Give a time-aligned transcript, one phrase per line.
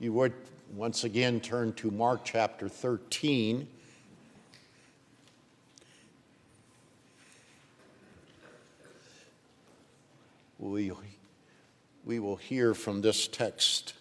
[0.00, 0.32] you would
[0.74, 3.68] once again turn to Mark chapter 13.
[10.58, 10.92] We,
[12.04, 13.94] we will hear from this text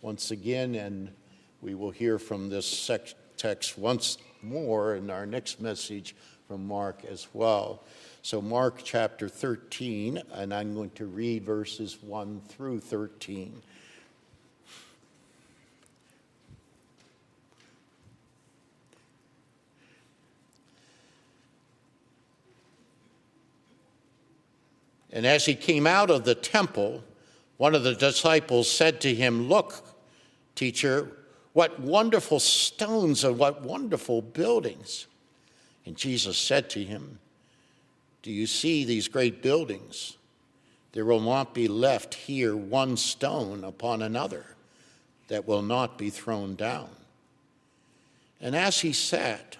[0.00, 1.10] once again, and
[1.60, 2.90] we will hear from this
[3.36, 6.14] text once more in our next message
[6.48, 7.82] from Mark as well.
[8.22, 13.62] So, Mark chapter 13, and I'm going to read verses 1 through 13.
[25.16, 27.02] And as he came out of the temple,
[27.56, 29.96] one of the disciples said to him, Look,
[30.54, 31.10] teacher,
[31.54, 35.06] what wonderful stones and what wonderful buildings.
[35.86, 37.18] And Jesus said to him,
[38.20, 40.18] Do you see these great buildings?
[40.92, 44.44] There will not be left here one stone upon another
[45.28, 46.90] that will not be thrown down.
[48.38, 49.56] And as he sat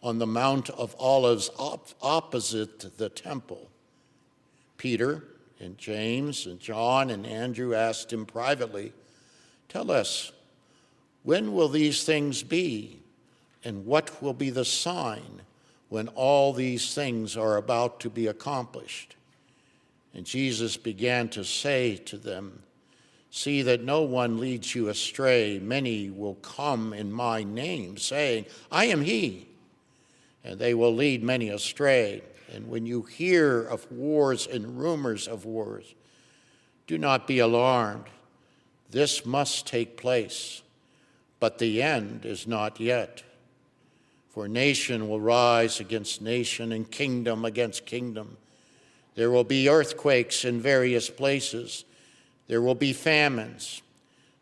[0.00, 3.68] on the Mount of Olives op- opposite the temple,
[4.76, 5.24] Peter
[5.60, 8.92] and James and John and Andrew asked him privately,
[9.68, 10.32] Tell us,
[11.22, 13.00] when will these things be?
[13.64, 15.42] And what will be the sign
[15.88, 19.16] when all these things are about to be accomplished?
[20.14, 22.62] And Jesus began to say to them,
[23.30, 25.58] See that no one leads you astray.
[25.58, 29.48] Many will come in my name, saying, I am he.
[30.44, 32.22] And they will lead many astray.
[32.52, 35.94] And when you hear of wars and rumors of wars,
[36.86, 38.04] do not be alarmed.
[38.90, 40.62] This must take place,
[41.40, 43.22] but the end is not yet.
[44.30, 48.36] For nation will rise against nation and kingdom against kingdom.
[49.14, 51.84] There will be earthquakes in various places.
[52.46, 53.82] There will be famines.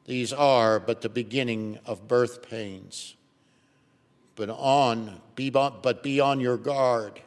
[0.04, 3.14] These are but the beginning of birth pains.
[4.36, 7.20] But on, be, but be on your guard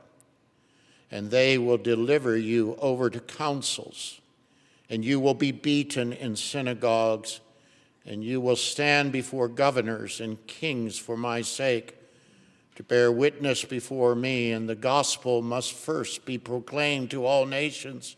[1.12, 4.20] and they will deliver you over to councils,
[4.90, 7.40] and you will be beaten in synagogues,
[8.06, 11.96] and you will stand before governors and kings for my sake
[12.76, 18.16] to bear witness before me, and the gospel must first be proclaimed to all nations.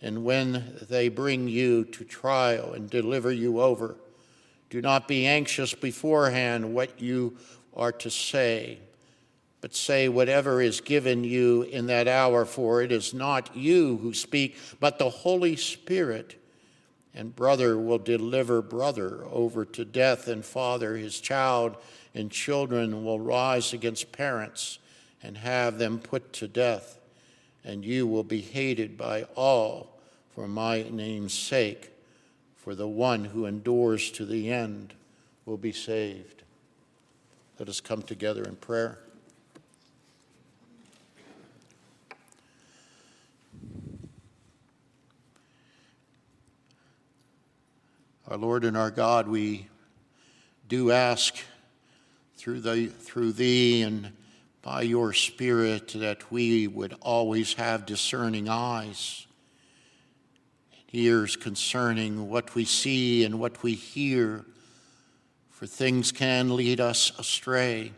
[0.00, 3.96] And when they bring you to trial and deliver you over,
[4.70, 7.36] do not be anxious beforehand what you
[7.74, 8.78] are to say
[9.60, 14.14] but say whatever is given you in that hour, for it is not you who
[14.14, 16.36] speak, but the Holy Spirit.
[17.14, 21.76] And brother will deliver brother over to death, and father his child,
[22.14, 24.78] and children will rise against parents
[25.22, 26.98] and have them put to death.
[27.64, 29.98] And you will be hated by all
[30.38, 31.90] for my name's sake,
[32.56, 34.94] for the one who endures to the end
[35.44, 36.44] will be saved.
[37.58, 39.00] Let us come together in prayer.
[48.30, 49.68] Our Lord and our God, we
[50.68, 51.34] do ask
[52.36, 54.12] through, the, through Thee and
[54.60, 59.26] by Your Spirit that we would always have discerning eyes,
[60.92, 64.44] ears concerning what we see and what we hear,
[65.48, 67.92] for things can lead us astray.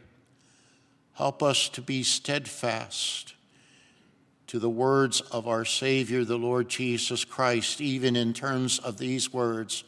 [1.15, 3.35] Help us to be steadfast
[4.47, 9.33] to the words of our Savior, the Lord Jesus Christ, even in terms of these
[9.33, 9.83] words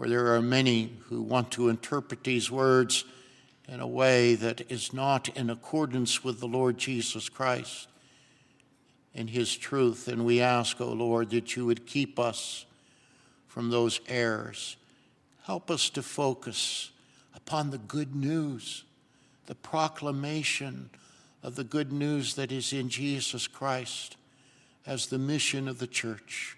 [0.00, 3.04] for there are many who want to interpret these words
[3.68, 7.86] in a way that is not in accordance with the Lord Jesus Christ
[9.14, 10.08] and his truth.
[10.08, 12.64] And we ask, O oh Lord, that you would keep us
[13.46, 14.78] from those errors.
[15.42, 16.92] Help us to focus
[17.36, 18.84] upon the good news,
[19.44, 20.88] the proclamation
[21.42, 24.16] of the good news that is in Jesus Christ
[24.86, 26.56] as the mission of the church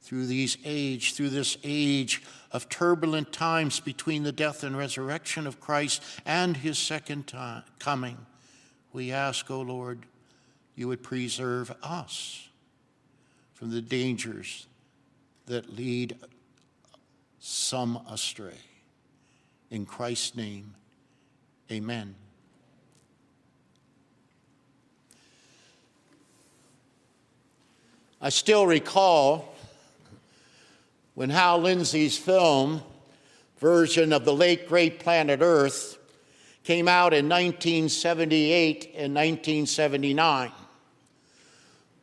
[0.00, 5.60] through these age, through this age of turbulent times between the death and resurrection of
[5.60, 8.18] Christ and his second time, coming,
[8.92, 10.00] we ask, O oh Lord,
[10.74, 12.48] you would preserve us
[13.54, 14.66] from the dangers
[15.46, 16.16] that lead
[17.38, 18.58] some astray.
[19.70, 20.74] In Christ's name,
[21.70, 22.14] amen.
[28.20, 29.54] I still recall
[31.20, 32.80] when Hal Lindsey's film
[33.58, 35.98] version of the late great planet Earth
[36.64, 40.50] came out in 1978 and 1979.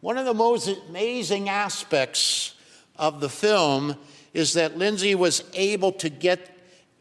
[0.02, 2.54] One of the most amazing aspects
[2.96, 3.96] of the film
[4.36, 6.56] is that Lindsey was able to get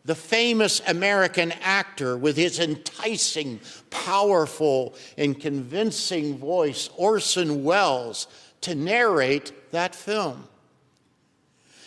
[0.06, 3.60] the famous American actor with his enticing,
[3.90, 8.26] powerful, and convincing voice, Orson Welles,
[8.62, 10.48] to narrate that film.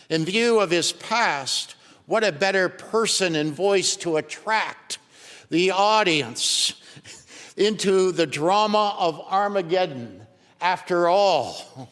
[0.10, 1.76] In view of his past,
[2.08, 4.98] what a better person and voice to attract
[5.52, 6.74] the audience
[7.56, 10.22] into the drama of Armageddon.
[10.62, 11.90] After all,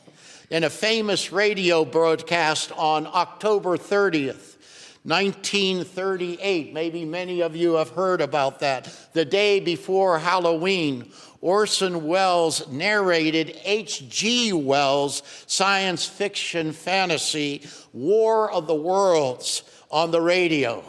[0.50, 4.56] in a famous radio broadcast on October 30th,
[5.04, 11.12] 1938, maybe many of you have heard about that, the day before Halloween,
[11.42, 14.54] Orson Welles narrated H.G.
[14.54, 20.84] Wells' science fiction fantasy, War of the Worlds, on the radio.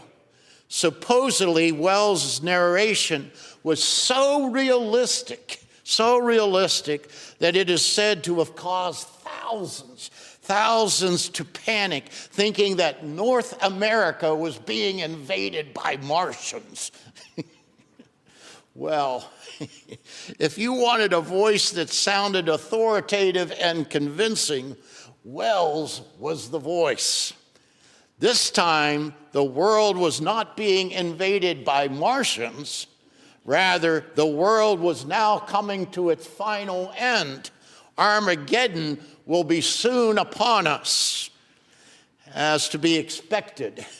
[0.68, 3.30] Supposedly, Welles' narration
[3.62, 10.10] was so realistic, so realistic, that it is said to have caused thousands,
[10.42, 16.92] thousands to panic, thinking that North America was being invaded by Martians.
[18.74, 19.30] well,
[20.38, 24.76] if you wanted a voice that sounded authoritative and convincing,
[25.24, 27.32] Welles was the voice.
[28.18, 32.86] This time, the world was not being invaded by Martians.
[33.44, 37.50] Rather, the world was now coming to its final end.
[37.96, 41.30] Armageddon will be soon upon us,
[42.34, 43.84] as to be expected.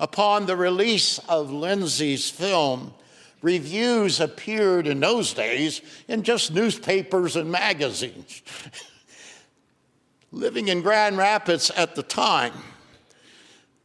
[0.00, 2.92] Upon the release of Lindsey's film,
[3.44, 8.42] reviews appeared in those days in just newspapers and magazines.
[10.32, 12.54] Living in Grand Rapids at the time,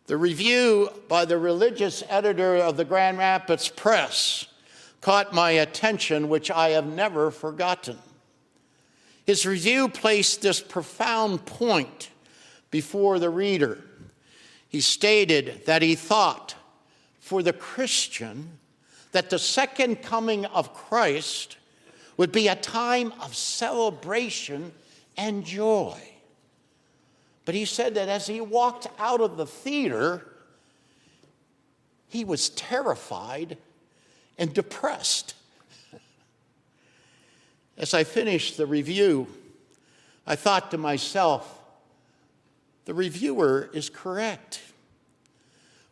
[0.07, 4.47] the review by the religious editor of the Grand Rapids Press
[5.01, 7.97] caught my attention, which I have never forgotten.
[9.25, 12.09] His review placed this profound point
[12.71, 13.83] before the reader.
[14.69, 16.55] He stated that he thought
[17.19, 18.57] for the Christian
[19.11, 21.57] that the second coming of Christ
[22.17, 24.71] would be a time of celebration
[25.17, 25.97] and joy.
[27.45, 30.25] But he said that as he walked out of the theater,
[32.09, 33.57] he was terrified
[34.37, 35.33] and depressed.
[37.77, 39.27] As I finished the review,
[40.27, 41.59] I thought to myself,
[42.85, 44.61] the reviewer is correct.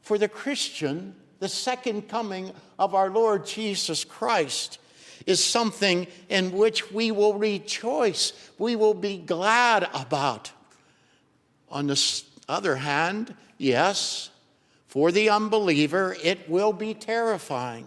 [0.01, 4.79] For the Christian, the second coming of our Lord Jesus Christ
[5.25, 10.51] is something in which we will rejoice, we will be glad about.
[11.69, 14.29] On the other hand, yes,
[14.87, 17.85] for the unbeliever, it will be terrifying.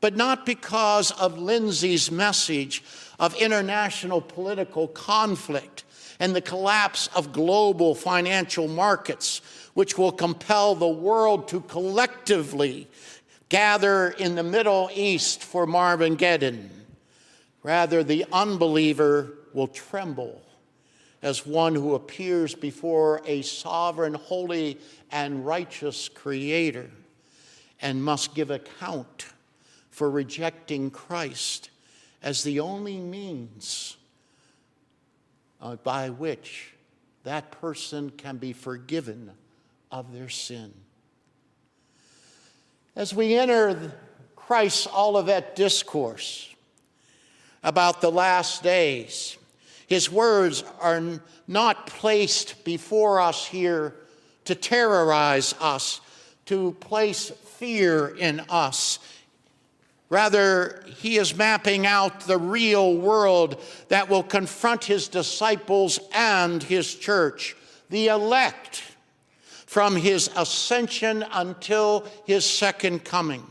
[0.00, 2.82] But not because of Lindsey's message
[3.18, 5.84] of international political conflict
[6.18, 9.40] and the collapse of global financial markets,
[9.74, 12.88] which will compel the world to collectively
[13.48, 16.70] gather in the Middle East for Marmageddon.
[17.62, 20.42] Rather, the unbeliever will tremble
[21.22, 24.78] as one who appears before a sovereign, holy,
[25.10, 26.90] and righteous Creator
[27.80, 29.26] and must give account
[29.90, 31.70] for rejecting Christ
[32.22, 33.96] as the only means
[35.60, 36.72] uh, by which
[37.24, 39.30] that person can be forgiven
[39.92, 40.72] of their sin.
[42.96, 43.92] As we enter
[44.34, 46.52] Christ's Olivet discourse
[47.62, 49.36] about the last days,
[49.86, 53.94] his words are not placed before us here
[54.46, 56.00] to terrorize us,
[56.46, 58.98] to place fear in us.
[60.08, 66.94] Rather, he is mapping out the real world that will confront his disciples and his
[66.94, 67.56] church,
[67.88, 68.82] the elect,
[69.72, 73.42] from his ascension until his second coming.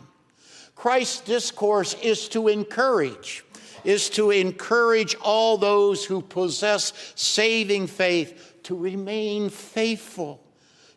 [0.75, 3.43] Christ's discourse is to encourage
[3.83, 10.39] is to encourage all those who possess saving faith to remain faithful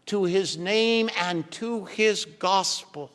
[0.04, 3.11] to his name and to his gospel.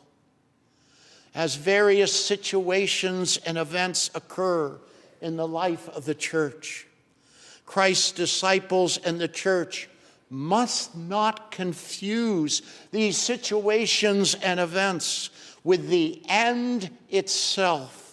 [1.32, 4.76] As various situations and events occur
[5.20, 6.88] in the life of the church,
[7.66, 9.88] Christ's disciples and the church
[10.30, 15.30] must not confuse these situations and events
[15.64, 18.10] with the end itself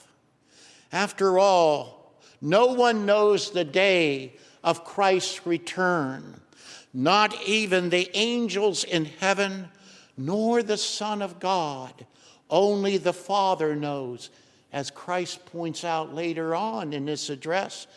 [0.91, 4.33] after all, no one knows the day
[4.63, 6.39] of Christ's return,
[6.93, 9.69] not even the angels in heaven,
[10.17, 12.05] nor the Son of God.
[12.49, 14.29] Only the Father knows,
[14.71, 17.87] as Christ points out later on in this address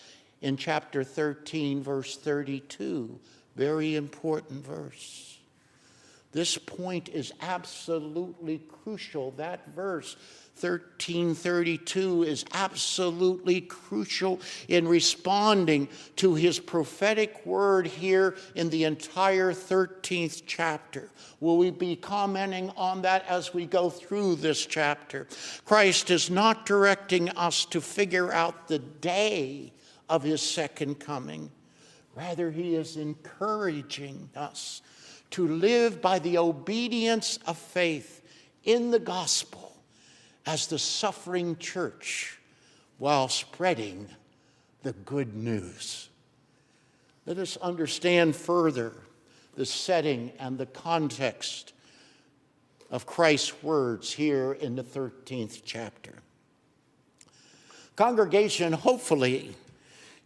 [0.41, 3.19] in chapter 13, verse 32.
[3.57, 5.39] Very important verse.
[6.33, 9.33] This point is absolutely crucial.
[9.33, 10.15] That verse
[10.61, 20.43] 1332 is absolutely crucial in responding to his prophetic word here in the entire 13th
[20.47, 21.11] chapter.
[21.41, 25.27] Will we be commenting on that as we go through this chapter?
[25.65, 29.73] Christ is not directing us to figure out the day
[30.09, 31.51] of his second coming.
[32.21, 34.83] Rather, he is encouraging us
[35.31, 38.23] to live by the obedience of faith
[38.63, 39.75] in the gospel
[40.45, 42.39] as the suffering church
[42.99, 44.07] while spreading
[44.83, 46.11] the good news.
[47.25, 48.93] Let us understand further
[49.55, 51.73] the setting and the context
[52.91, 56.17] of Christ's words here in the 13th chapter.
[57.97, 59.57] Congregation, hopefully,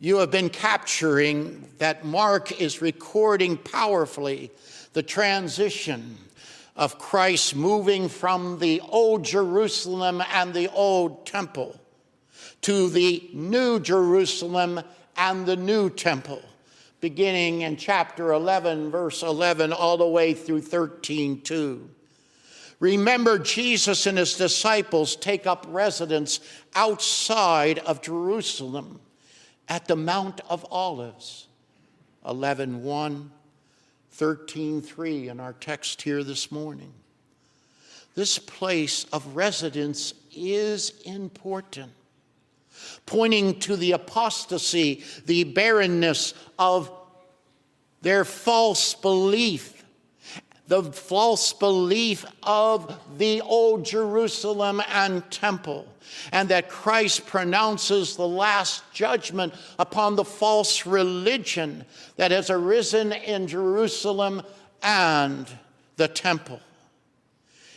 [0.05, 4.51] you have been capturing that Mark is recording powerfully
[4.93, 6.19] the transition
[6.77, 11.81] of Christ moving from the old Jerusalem and the old temple
[12.61, 14.83] to the new Jerusalem
[15.17, 16.43] and the new temple,
[17.01, 21.91] beginning in chapter 11, verse 11, all the way through 13 2.
[22.79, 26.41] Remember, Jesus and his disciples take up residence
[26.75, 29.01] outside of Jerusalem
[29.69, 31.49] at the Mount of Olives.
[32.27, 33.31] 11 1
[34.17, 36.93] 13:3 in our text here this morning.
[38.15, 41.91] This place of residence is important,
[43.07, 46.91] pointing to the apostasy, the barrenness of
[48.03, 49.74] their false belief,
[50.67, 55.87] the false belief of the old Jerusalem and temple
[56.33, 61.85] and that Christ pronounces the last judgment upon the false religion
[62.17, 64.43] that has arisen in Jerusalem
[64.83, 65.47] and
[65.97, 66.61] the temple.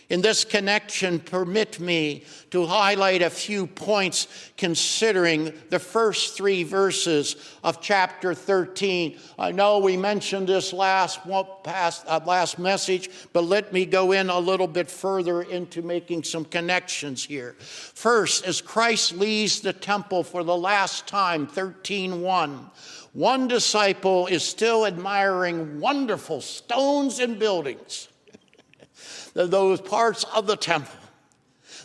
[0.09, 7.35] In this connection, permit me to highlight a few points considering the first three verses
[7.61, 9.19] of chapter 13.
[9.37, 11.19] I know we mentioned this last,
[11.63, 16.23] past, uh, last message, but let me go in a little bit further into making
[16.23, 17.57] some connections here.
[17.59, 22.71] First, as Christ leaves the temple for the last time, 13.1,
[23.11, 28.07] one disciple is still admiring wonderful stones and buildings
[29.45, 30.95] those parts of the temple.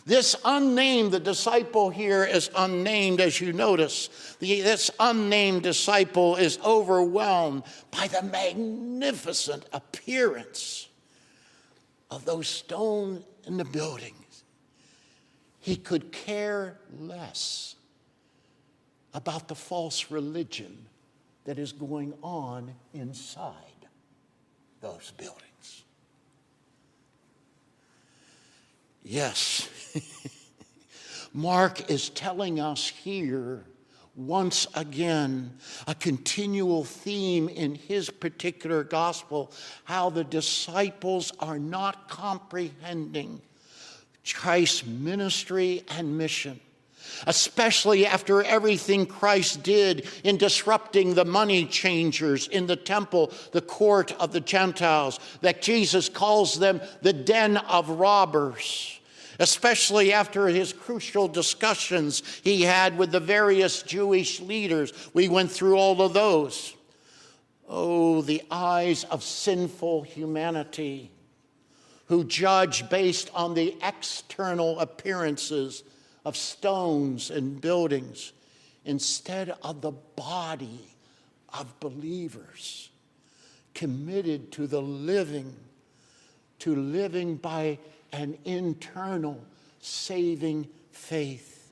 [0.05, 4.35] This unnamed, the disciple here is unnamed, as you notice.
[4.39, 10.89] The, this unnamed disciple is overwhelmed by the magnificent appearance
[12.11, 14.43] of those stones in the buildings.
[15.59, 17.75] He could care less
[19.13, 20.85] about the false religion
[21.45, 23.53] that is going on inside
[24.81, 25.52] those buildings.
[29.03, 29.69] Yes.
[31.33, 33.65] Mark is telling us here
[34.15, 35.57] once again
[35.87, 39.51] a continual theme in his particular gospel
[39.85, 43.41] how the disciples are not comprehending
[44.33, 46.59] Christ's ministry and mission
[47.27, 54.11] especially after everything Christ did in disrupting the money changers in the temple, the court
[54.19, 58.99] of the Gentiles, that Jesus calls them the den of robbers.
[59.39, 64.93] Especially after his crucial discussions he had with the various Jewish leaders.
[65.13, 66.75] We went through all of those.
[67.67, 71.09] Oh, the eyes of sinful humanity
[72.07, 75.83] who judge based on the external appearances
[76.25, 78.33] of stones and buildings
[78.85, 80.87] instead of the body
[81.49, 82.89] of believers
[83.73, 85.53] committed to the living,
[86.59, 87.77] to living by
[88.11, 89.43] an internal
[89.79, 91.71] saving faith.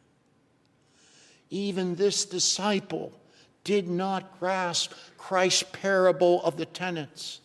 [1.49, 3.11] Even this disciple
[3.63, 7.41] did not grasp Christ's parable of the tenants.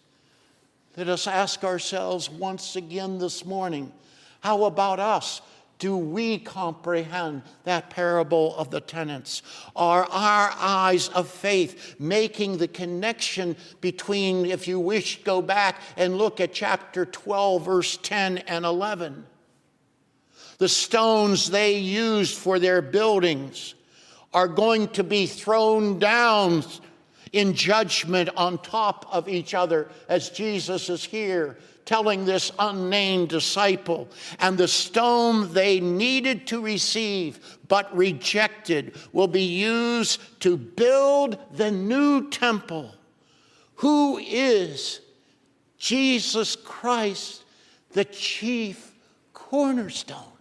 [0.96, 3.92] Let us ask ourselves once again this morning
[4.40, 5.42] how about us?
[5.78, 9.42] Do we comprehend that parable of the tenants?
[9.75, 16.16] Are our eyes of faith making the connection between, if you wish, go back and
[16.16, 19.26] look at chapter 12, verse 10 and 11?
[20.59, 23.75] The stones they used for their buildings
[24.33, 26.64] are going to be thrown down
[27.33, 34.09] in judgment on top of each other as Jesus is here telling this unnamed disciple,
[34.40, 41.71] and the stone they needed to receive but rejected will be used to build the
[41.71, 42.95] new temple.
[43.76, 45.00] Who is
[45.78, 47.45] Jesus Christ,
[47.93, 48.93] the chief
[49.33, 50.33] cornerstone.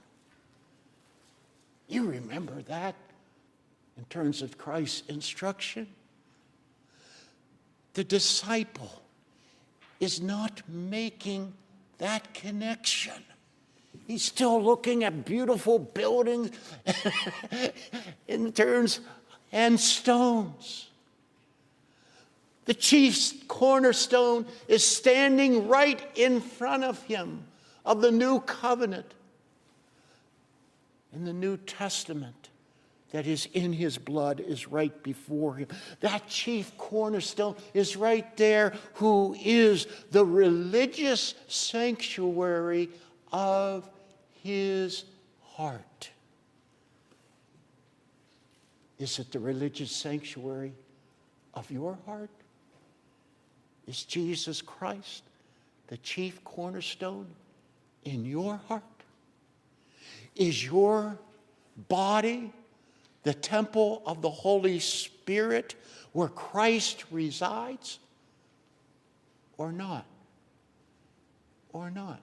[1.87, 2.95] You remember that
[3.97, 5.87] in terms of Christ's instruction?
[7.93, 9.03] The disciple
[10.05, 11.51] is not making
[11.97, 13.21] that connection.
[14.07, 16.51] He's still looking at beautiful buildings
[18.27, 18.99] in terms
[19.51, 20.89] and stones.
[22.65, 27.43] The chief cornerstone is standing right in front of him
[27.83, 29.11] of the new covenant
[31.13, 32.44] in the New Testament
[33.15, 35.69] that is in his blood is right before him.
[36.01, 42.89] That chief cornerstone is right there, who is the religious sanctuary
[43.31, 43.89] of
[44.43, 45.05] his
[45.43, 46.09] heart.
[48.99, 50.73] Is it the religious sanctuary
[51.53, 52.29] of your heart?
[53.87, 55.23] Is Jesus Christ
[55.87, 57.27] the chief cornerstone
[58.03, 58.83] in your heart?
[60.35, 61.17] Is your
[61.87, 62.51] body
[63.25, 65.75] the temple of the Holy Spirit
[66.13, 67.99] where Christ resides?
[69.57, 70.05] Or not?
[71.73, 72.21] Or not?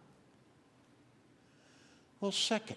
[2.20, 2.76] Well, second,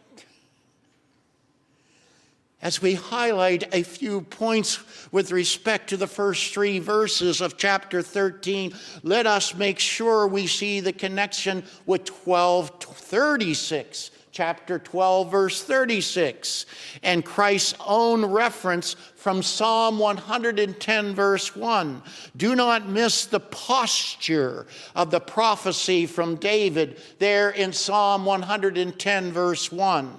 [2.64, 4.80] as we highlight a few points
[5.12, 10.48] with respect to the first three verses of chapter 13, let us make sure we
[10.48, 16.66] see the connection with 1236 chapter 12, verse 36,
[17.04, 22.04] and Christ's own reference from Psalm 110, verse 1.
[22.36, 29.72] Do not miss the posture of the prophecy from David there in Psalm 110, verse
[29.72, 30.14] 1.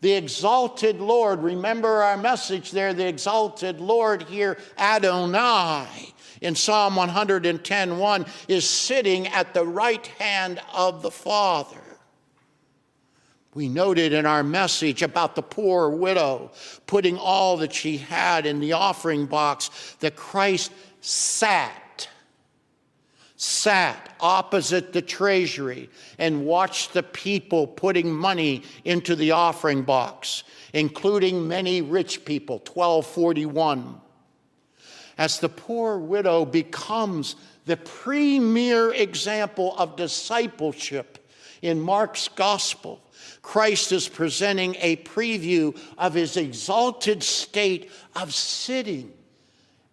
[0.00, 5.86] The exalted Lord, remember our message there, the exalted Lord here, Adonai,
[6.40, 11.87] in Psalm 110, 1, is sitting at the right hand of the Father.
[13.58, 16.52] We noted in our message about the poor widow
[16.86, 22.08] putting all that she had in the offering box that Christ sat,
[23.34, 31.48] sat opposite the treasury and watched the people putting money into the offering box, including
[31.48, 34.00] many rich people, 1241.
[35.18, 37.34] As the poor widow becomes
[37.66, 41.17] the premier example of discipleship
[41.62, 43.00] in Mark's gospel,
[43.42, 49.12] Christ is presenting a preview of his exalted state of sitting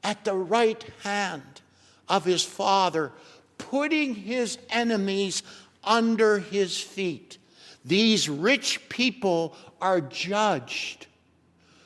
[0.04, 1.62] at the right hand
[2.08, 3.12] of his Father,
[3.58, 5.42] putting his enemies
[5.84, 7.38] under his feet.
[7.84, 11.08] These rich people are judged,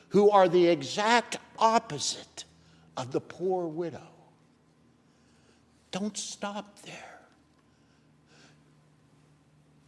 [0.08, 2.44] who are the exact opposite
[2.96, 4.08] of the poor widow.
[5.90, 7.09] Don't stop there.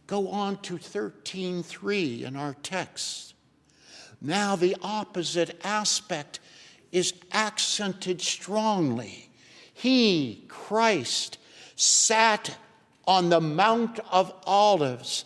[0.07, 3.33] Go on to 13:3 in our text.
[4.21, 6.39] Now the opposite aspect
[6.91, 9.29] is accented strongly.
[9.73, 11.37] He, Christ,
[11.75, 12.57] sat
[13.05, 15.25] on the Mount of Olives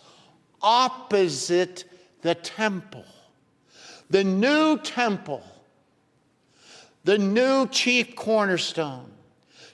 [0.62, 1.84] opposite
[2.22, 3.04] the temple.
[4.10, 5.44] The new temple,
[7.04, 9.12] the new chief cornerstone.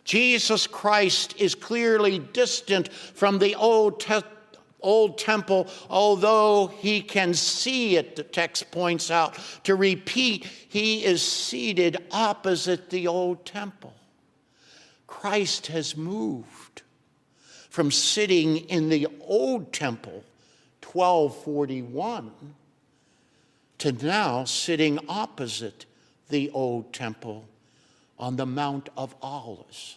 [0.04, 4.33] Jesus Christ is clearly distant from the Old Testament
[4.84, 9.36] old temple, although he can see it, the text points out.
[9.64, 13.94] To repeat, he is seated opposite the old temple.
[15.06, 16.82] Christ has moved
[17.70, 20.22] from sitting in the old temple,
[20.92, 22.30] 1241,
[23.78, 25.86] to now sitting opposite
[26.28, 27.46] the old temple
[28.18, 29.96] on the Mount of Olives,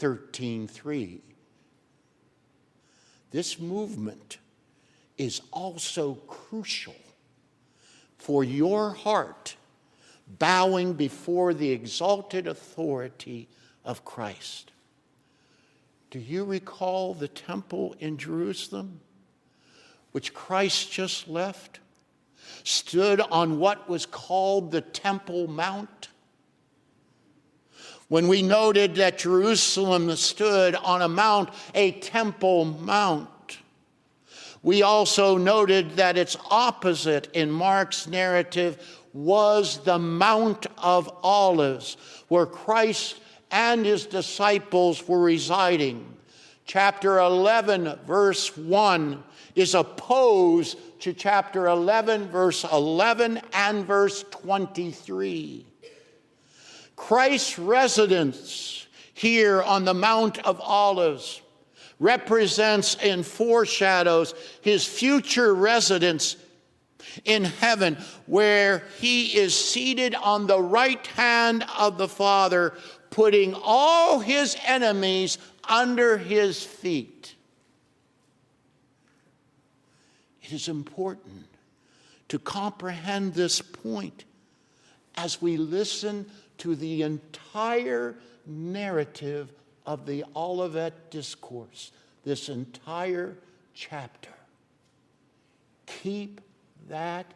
[0.00, 1.20] 13:3.
[3.30, 4.38] This movement
[5.18, 6.94] is also crucial
[8.18, 9.56] for your heart
[10.38, 13.48] bowing before the exalted authority
[13.84, 14.72] of Christ.
[16.10, 19.00] Do you recall the temple in Jerusalem,
[20.12, 21.80] which Christ just left?
[22.64, 26.08] Stood on what was called the Temple Mount?
[28.08, 33.28] When we noted that Jerusalem stood on a mount, a temple mount.
[34.62, 41.96] We also noted that its opposite in Mark's narrative was the Mount of Olives,
[42.28, 46.16] where Christ and his disciples were residing.
[46.64, 49.22] Chapter 11, verse 1,
[49.54, 55.64] is opposed to chapter 11, verse 11 and verse 23.
[56.96, 61.42] Christ's residence here on the Mount of Olives
[61.98, 66.36] represents and foreshadows his future residence
[67.24, 72.74] in heaven, where he is seated on the right hand of the Father,
[73.10, 77.34] putting all his enemies under his feet.
[80.42, 81.46] It is important
[82.28, 84.24] to comprehend this point
[85.16, 86.26] as we listen
[86.58, 88.16] to the entire
[88.46, 89.52] narrative
[89.84, 91.92] of the Olivet Discourse,
[92.24, 93.36] this entire
[93.74, 94.30] chapter.
[95.86, 96.40] Keep
[96.88, 97.26] that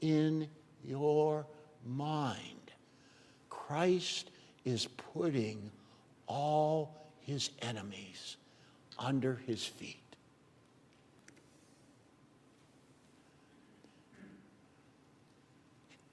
[0.00, 0.48] in
[0.84, 1.46] your
[1.84, 2.72] mind.
[3.50, 4.30] Christ
[4.64, 5.70] is putting
[6.26, 8.36] all his enemies
[8.98, 10.07] under his feet.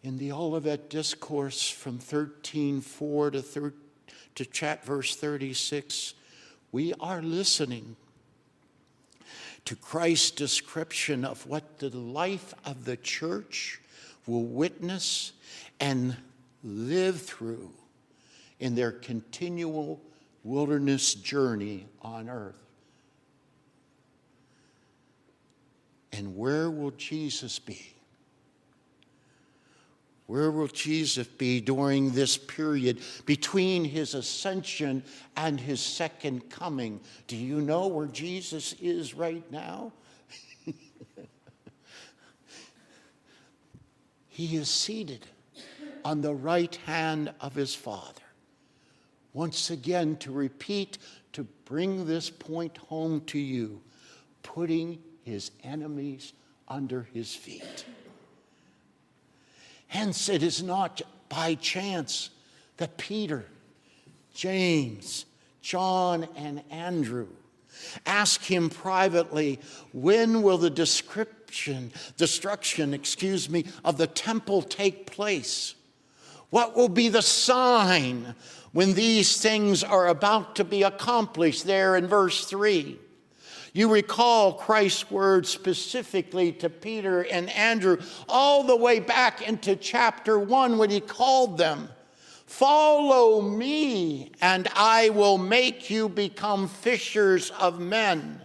[0.06, 3.74] In the Olivet Discourse from 13.4 to, thir-
[4.36, 6.14] to chat verse 36,
[6.72, 7.96] we are listening
[9.66, 13.82] to Christ's description of what the life of the church
[14.28, 15.32] will witness
[15.80, 16.16] and
[16.64, 17.72] live through
[18.60, 20.00] in their continual
[20.44, 22.54] wilderness journey on earth.
[26.14, 27.95] And where will Jesus be?
[30.28, 35.04] Where will Jesus be during this period between his ascension
[35.38, 37.00] and his second coming?
[37.28, 39.94] Do you know where Jesus is right now?
[44.28, 45.28] he is seated
[46.04, 48.22] on the right hand of his Father.
[49.34, 50.98] Once again, to repeat,
[51.34, 53.80] to bring this point home to you,
[54.42, 56.34] putting his enemies
[56.68, 57.86] under his feet.
[59.88, 62.30] Hence, it is not by chance
[62.78, 63.46] that Peter,
[64.34, 65.26] James,
[65.62, 67.28] John, and Andrew
[68.06, 69.60] ask him privately,
[69.94, 75.76] when will the description, destruction, excuse me, of the temple take place?
[76.50, 78.36] What will be the sign
[78.72, 81.66] when these things are about to be accomplished?
[81.66, 83.00] There in verse 3.
[83.76, 87.98] You recall Christ's words specifically to Peter and Andrew
[88.30, 91.90] all the way back into chapter 1 when he called them.
[92.46, 98.42] Follow me, and I will make you become fishers of men.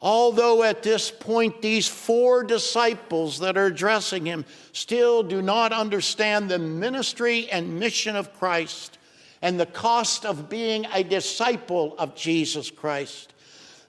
[0.00, 6.50] Although at this point, these four disciples that are addressing him still do not understand
[6.50, 8.96] the ministry and mission of Christ
[9.42, 13.31] and the cost of being a disciple of Jesus Christ.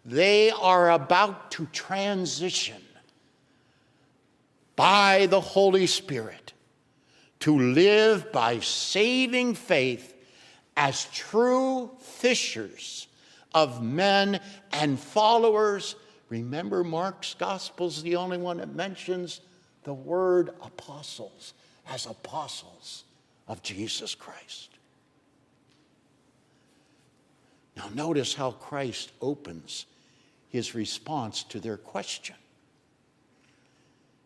[0.06, 2.82] They are about to transition
[4.76, 6.54] by the Holy Spirit
[7.40, 10.14] to live by saving faith
[10.76, 13.08] as true fishers
[13.54, 14.40] of men
[14.72, 15.96] and followers.
[16.30, 19.42] Remember, Mark's gospel is the only one that mentions
[19.84, 21.54] the word apostles
[21.88, 23.04] as apostles
[23.48, 24.70] of Jesus Christ.
[27.76, 29.86] Now, notice how Christ opens
[30.54, 32.36] his response to their question.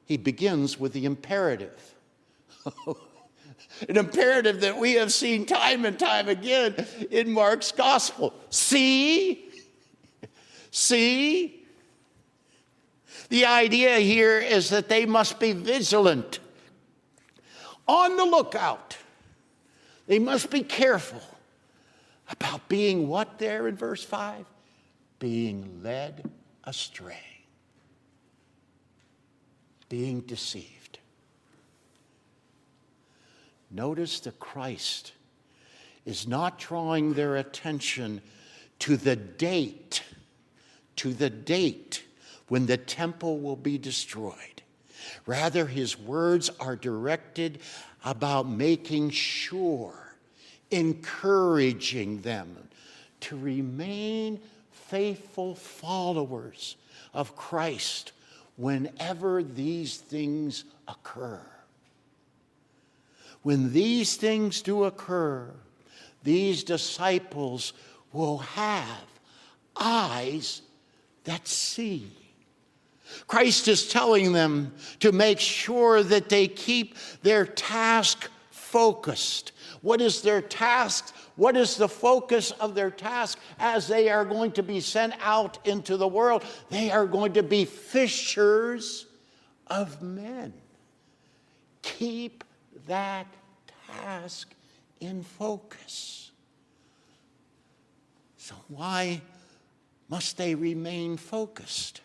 [0.04, 1.96] He begins with the imperative.
[3.88, 8.34] An imperative that we have seen time and time again in Mark's gospel.
[8.50, 9.50] See?
[10.70, 11.66] See?
[13.30, 16.40] The idea here is that they must be vigilant,
[17.88, 18.98] on the lookout.
[20.08, 21.22] They must be careful
[22.30, 24.46] about being what there in verse 5?
[25.19, 26.30] Being led
[26.63, 27.45] astray,
[29.89, 30.99] being deceived.
[33.71, 35.13] Notice that Christ
[36.06, 38.21] is not drawing their attention
[38.80, 40.03] to the date,
[40.97, 42.03] to the date
[42.47, 44.62] when the temple will be destroyed.
[45.25, 47.60] Rather, his words are directed
[48.06, 50.15] about making sure,
[50.71, 52.69] encouraging them
[53.19, 54.39] to remain
[54.90, 56.76] faithful followers
[57.13, 58.12] of Christ
[58.56, 61.42] whenever these things occur.
[63.44, 65.52] When these things do occur,
[66.24, 67.74] these disciples
[68.12, 69.06] will have
[69.76, 70.62] eyes
[71.24, 72.12] that see.
[73.28, 78.30] Christ is telling them to make sure that they keep their task
[78.78, 79.54] focused.
[79.82, 81.16] What is their task?
[81.36, 85.58] What is the focus of their task as they are going to be sent out
[85.66, 86.44] into the world?
[86.70, 89.08] They are going to be fishers
[89.66, 90.54] of men.
[91.82, 92.44] Keep
[92.86, 93.26] that
[94.04, 94.54] task
[95.00, 96.30] in focus.
[98.38, 99.22] So, why
[100.10, 102.02] must they remain focused.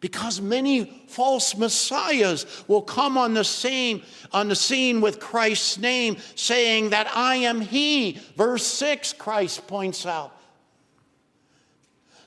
[0.00, 6.16] Because many false messiahs will come on the scene, on the scene with Christ's name,
[6.34, 8.18] saying that I am He.
[8.36, 10.34] Verse 6, Christ points out.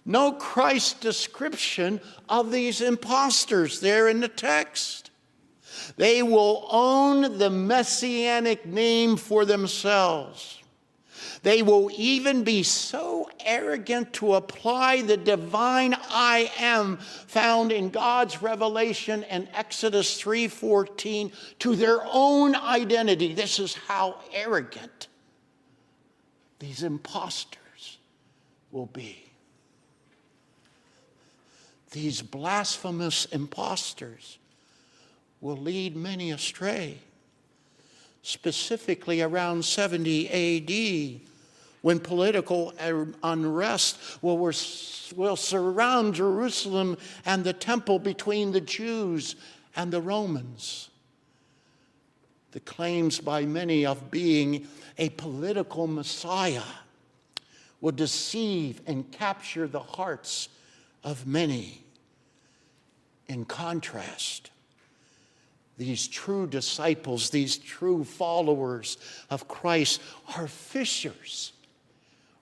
[0.06, 5.10] No Christ description of these impostors there in the text.
[5.98, 10.62] They will own the messianic name for themselves.
[11.43, 18.41] They will even be so arrogant to apply the divine I am found in God's
[18.41, 23.34] revelation in Exodus 3:14 to their own identity.
[23.34, 25.10] This is how arrogant
[26.60, 27.97] these impostors
[28.71, 29.25] will be.
[31.91, 34.38] These blasphemous impostors
[35.41, 36.99] will lead many astray.
[38.21, 41.33] Specifically around 70 AD,
[41.84, 42.74] when political
[43.24, 49.36] unrest will, will surround Jerusalem and the temple between the Jews
[49.76, 50.89] and the Romans.
[52.52, 54.65] The claims by many of being
[54.98, 56.63] a political Messiah
[57.82, 60.48] will deceive and capture the hearts
[61.04, 61.84] of many.
[63.28, 64.52] In contrast,
[65.78, 68.98] these true disciples, these true followers
[69.30, 70.02] of Christ,
[70.38, 71.53] are fishers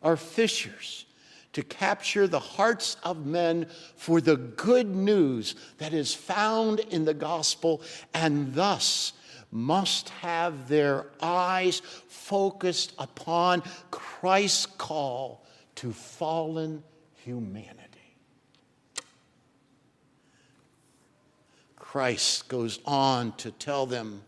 [0.01, 1.05] are fishers
[1.53, 7.13] to capture the hearts of men for the good news that is found in the
[7.13, 7.81] gospel
[8.13, 9.13] and thus
[9.51, 13.61] must have their eyes focused upon
[13.91, 16.83] Christ's call to fallen
[17.15, 17.81] humanity.
[21.75, 24.21] Christ goes on to tell them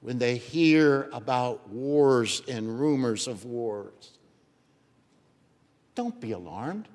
[0.00, 4.17] when they hear about wars and rumors of wars
[5.98, 6.86] don't be alarmed.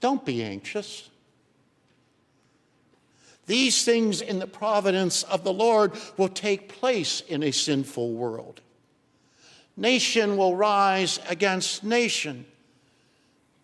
[0.00, 1.08] Don't be anxious.
[3.46, 8.60] These things in the providence of the Lord will take place in a sinful world.
[9.76, 12.44] Nation will rise against nation,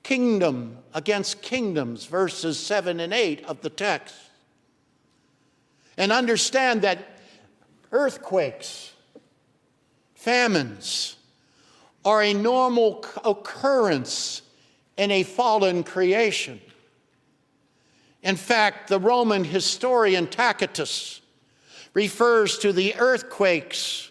[0.04, 4.14] kingdom against kingdoms, verses 7 and 8 of the text.
[5.96, 7.18] And understand that
[7.90, 8.92] earthquakes,
[10.14, 11.16] famines,
[12.04, 14.42] are a normal occurrence
[14.96, 16.60] in a fallen creation.
[18.22, 21.20] In fact, the Roman historian Tacitus
[21.94, 24.10] refers to the earthquakes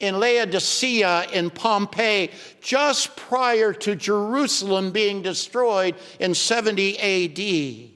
[0.00, 7.90] in Laodicea in Pompeii just prior to Jerusalem being destroyed in 70 AD,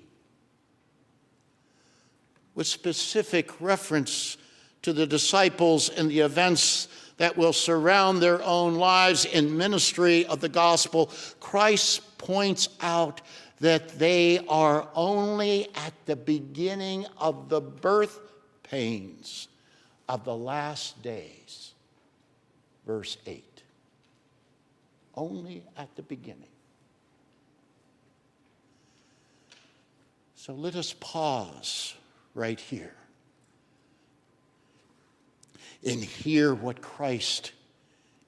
[2.55, 4.37] with specific reference
[4.83, 6.89] to the disciples and the events
[7.21, 13.21] that will surround their own lives in ministry of the gospel, Christ points out
[13.61, 18.21] that they are only at the beginning of the birth
[18.63, 19.49] pains
[20.09, 21.75] of the last days.
[22.87, 23.45] Verse 8.
[25.15, 26.49] Only at the beginning.
[30.37, 31.95] So let us pause
[32.35, 32.95] right here
[35.85, 37.53] and hear what Christ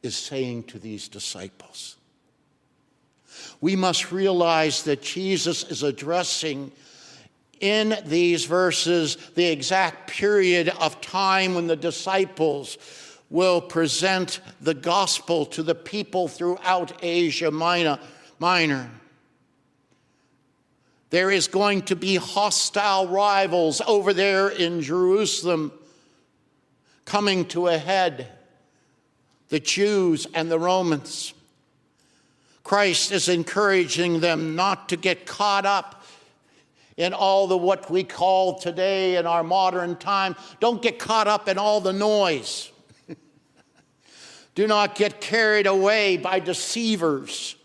[0.02, 1.96] is saying to these disciples.
[3.60, 6.72] We must realize that Jesus is addressing
[7.60, 12.76] in these verses the exact period of time when the disciples
[13.30, 18.90] will present the gospel to the people throughout Asia Minor.
[21.10, 25.72] There is going to be hostile rivals over there in Jerusalem
[27.04, 28.28] coming to a head
[29.48, 31.34] the Jews and the Romans.
[32.64, 36.04] Christ is encouraging them not to get caught up
[36.96, 40.36] in all the what we call today in our modern time.
[40.60, 42.70] Don't get caught up in all the noise.
[44.54, 47.56] Do not get carried away by deceivers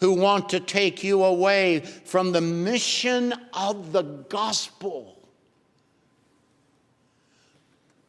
[0.00, 5.13] who want to take you away from the mission of the gospel.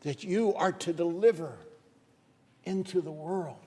[0.06, 1.52] That you are to deliver
[2.64, 3.58] into the world.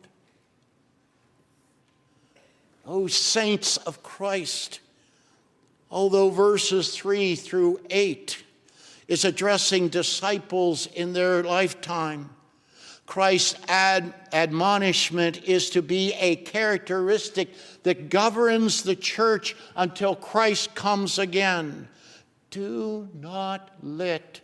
[2.87, 4.79] Oh, saints of Christ,
[5.91, 8.45] although verses 3 through 8
[9.09, 12.31] is addressing disciples in their lifetime,
[13.05, 17.49] Christ's ad- admonishment is to be a characteristic
[17.83, 21.89] that governs the church until Christ comes again.
[22.51, 24.41] Do not let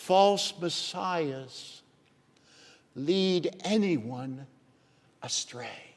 [0.00, 1.82] false messiahs
[2.96, 4.46] lead anyone
[5.22, 5.94] astray.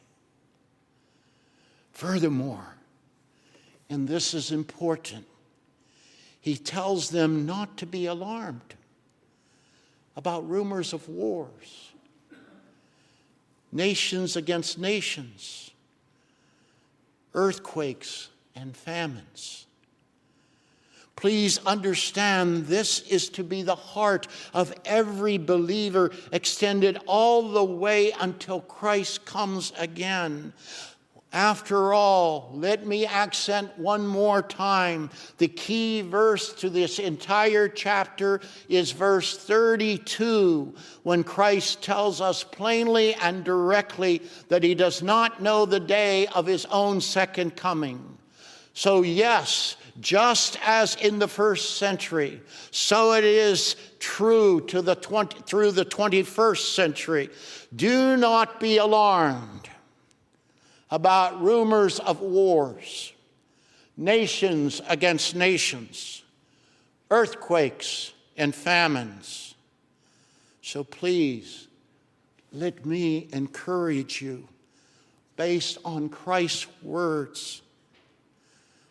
[1.93, 2.75] Furthermore,
[3.89, 5.25] and this is important,
[6.41, 8.75] he tells them not to be alarmed
[10.17, 11.93] about rumors of wars,
[13.71, 15.71] nations against nations,
[17.33, 19.65] earthquakes and famines.
[21.23, 28.11] Please understand this is to be the heart of every believer, extended all the way
[28.19, 30.51] until Christ comes again.
[31.31, 35.09] After all, let me accent one more time.
[35.37, 43.13] The key verse to this entire chapter is verse 32, when Christ tells us plainly
[43.13, 48.17] and directly that he does not know the day of his own second coming.
[48.73, 55.41] So, yes, just as in the first century, so it is true to the 20,
[55.41, 57.29] through the 21st century.
[57.75, 59.69] Do not be alarmed
[60.89, 63.13] about rumors of wars,
[63.97, 66.23] nations against nations,
[67.09, 69.55] earthquakes and famines.
[70.61, 71.67] So please,
[72.51, 74.47] let me encourage you
[75.35, 77.62] based on Christ's words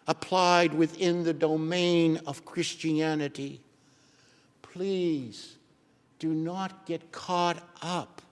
[0.07, 3.61] applied within the domain of Christianity.
[4.63, 5.57] Please
[6.19, 8.23] do not get caught up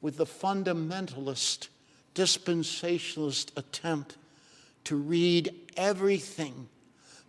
[0.00, 1.68] with the fundamentalist
[2.14, 4.16] dispensationalist attempt
[4.84, 6.68] to read everything,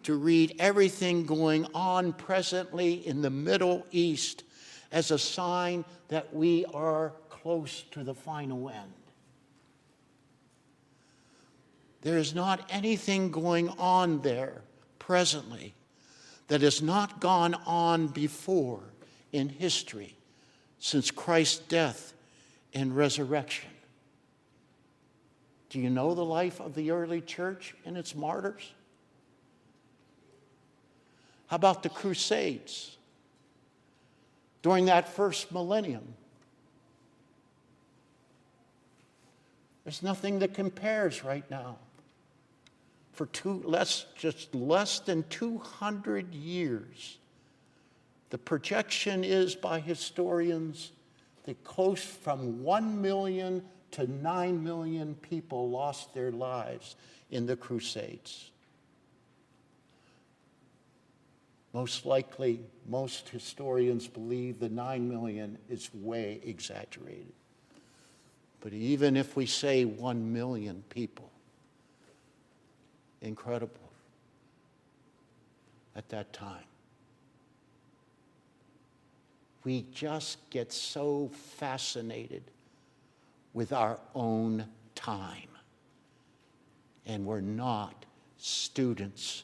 [0.04, 4.44] to read everything going on presently in the Middle East
[4.92, 8.94] as a sign that we are close to the final end.
[12.04, 14.62] There is not anything going on there
[15.00, 15.74] presently
[16.50, 18.82] that has not gone on before
[19.32, 20.18] in history
[20.80, 22.14] since Christ's death
[22.74, 23.70] and resurrection.
[25.70, 28.74] Do you know the life of the early church and its martyrs?
[31.48, 32.98] How about the Crusades
[34.62, 36.16] during that first millennium?
[39.86, 41.78] There's nothing that compares right now.
[43.14, 47.18] For two, less, just less than 200 years,
[48.32, 50.92] the projection is by historians
[51.46, 56.96] that close from 1 million to 9 million people lost their lives
[57.30, 58.50] in the Crusades.
[61.74, 67.34] Most likely, most historians believe the 9 million is way exaggerated.
[68.62, 71.33] But even if we say 1 million people,
[73.24, 73.90] incredible
[75.96, 76.64] at that time.
[79.64, 82.44] We just get so fascinated
[83.54, 85.48] with our own time.
[87.06, 88.06] And we're not
[88.38, 89.44] students,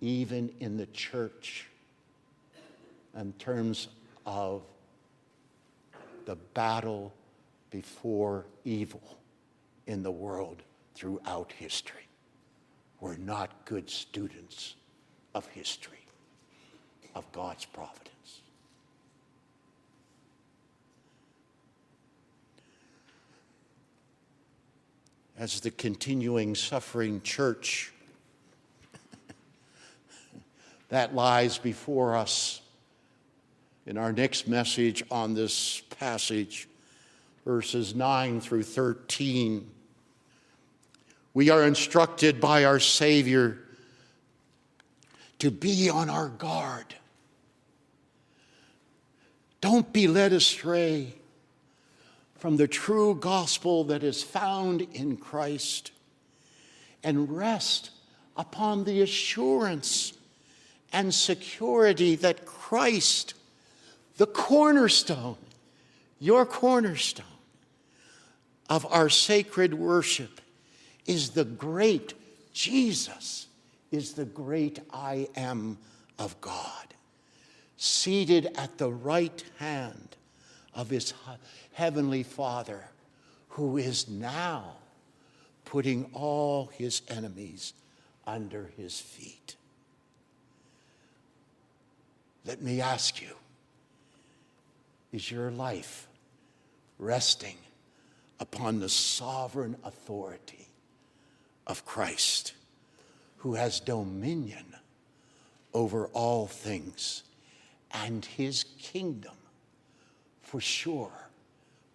[0.00, 1.68] even in the church,
[3.16, 3.88] in terms
[4.26, 4.62] of
[6.24, 7.12] the battle
[7.70, 9.18] before evil
[9.86, 10.62] in the world
[10.94, 12.06] throughout history.
[13.02, 14.76] We're not good students
[15.34, 15.98] of history,
[17.16, 18.08] of God's providence.
[25.38, 27.92] as the continuing suffering church
[30.90, 32.62] that lies before us
[33.86, 36.68] in our next message on this passage,
[37.44, 39.68] verses 9 through 13.
[41.34, 43.58] We are instructed by our Savior
[45.38, 46.94] to be on our guard.
[49.60, 51.14] Don't be led astray
[52.36, 55.92] from the true gospel that is found in Christ
[57.02, 57.90] and rest
[58.36, 60.12] upon the assurance
[60.92, 63.34] and security that Christ,
[64.16, 65.36] the cornerstone,
[66.18, 67.26] your cornerstone
[68.68, 70.40] of our sacred worship,
[71.06, 72.14] is the great
[72.52, 73.46] Jesus,
[73.90, 75.78] is the great I am
[76.18, 76.94] of God,
[77.76, 80.16] seated at the right hand
[80.74, 81.12] of his
[81.72, 82.84] heavenly Father,
[83.48, 84.76] who is now
[85.64, 87.72] putting all his enemies
[88.26, 89.56] under his feet.
[92.44, 93.36] Let me ask you
[95.12, 96.08] is your life
[96.98, 97.56] resting
[98.40, 100.66] upon the sovereign authority
[101.66, 102.54] of Christ,
[103.38, 104.76] who has dominion
[105.74, 107.22] over all things,
[107.90, 109.36] and his kingdom
[110.42, 111.28] for sure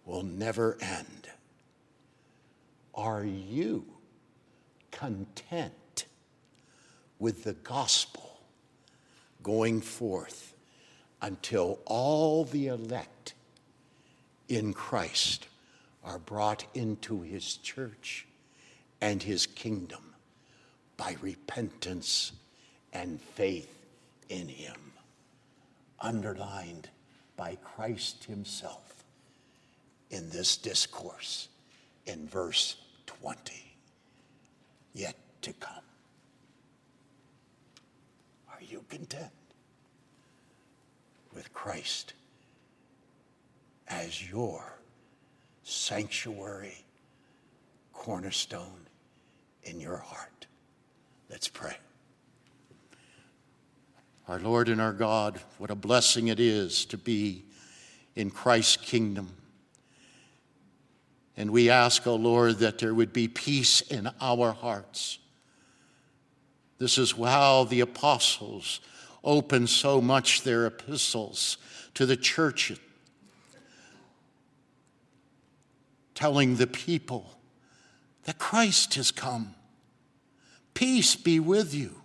[0.04, 1.28] will never end.
[2.94, 3.84] Are you
[4.90, 6.06] content
[7.18, 8.38] with the gospel
[9.42, 10.54] going forth
[11.20, 13.34] until all the elect
[14.48, 15.46] in Christ
[16.04, 18.27] are brought into his church
[19.00, 20.14] and his kingdom
[20.96, 22.32] by repentance
[22.92, 23.86] and faith
[24.28, 24.92] in him,
[26.00, 26.88] underlined
[27.36, 29.04] by Christ himself
[30.10, 31.48] in this discourse
[32.06, 32.76] in verse
[33.06, 33.52] 20.
[34.94, 35.74] Yet to come.
[38.50, 39.30] Are you content
[41.34, 42.14] with Christ
[43.86, 44.64] as your
[45.62, 46.84] sanctuary
[48.08, 48.88] cornerstone
[49.64, 50.46] in your heart?
[51.28, 51.76] Let's pray.
[54.26, 57.44] Our Lord and our God, what a blessing it is to be
[58.16, 59.28] in Christ's kingdom.
[61.36, 65.18] And we ask, O oh Lord, that there would be peace in our hearts.
[66.78, 68.80] This is how the apostles
[69.22, 71.58] opened so much their epistles
[71.92, 72.72] to the church,
[76.14, 77.34] telling the people
[78.28, 79.54] that Christ has come.
[80.74, 82.02] Peace be with you.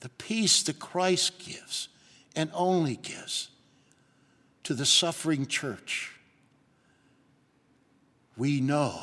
[0.00, 1.88] The peace that Christ gives
[2.34, 3.50] and only gives
[4.62, 6.12] to the suffering church.
[8.38, 9.02] We know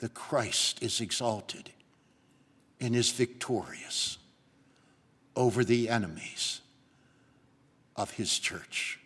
[0.00, 1.70] that Christ is exalted
[2.78, 4.18] and is victorious
[5.34, 6.60] over the enemies
[7.96, 9.00] of his church.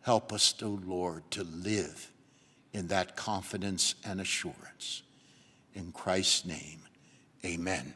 [0.00, 2.10] Help us, O Lord, to live
[2.76, 5.02] in that confidence and assurance.
[5.74, 6.80] In Christ's name,
[7.42, 7.94] amen.